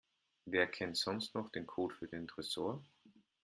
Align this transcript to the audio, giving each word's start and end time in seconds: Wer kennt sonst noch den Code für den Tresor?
Wer 0.45 0.65
kennt 0.65 0.97
sonst 0.97 1.35
noch 1.35 1.51
den 1.51 1.67
Code 1.67 1.93
für 1.93 2.07
den 2.07 2.27
Tresor? 2.27 2.83